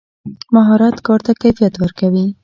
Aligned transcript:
مهارت 0.53 0.95
کار 1.07 1.19
ته 1.25 1.31
کیفیت 1.41 1.73
ورکوي. 1.77 2.25